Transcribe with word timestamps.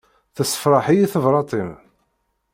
Tessefṛeḥ-iyi 0.35 1.07
tebrat-im. 1.13 1.71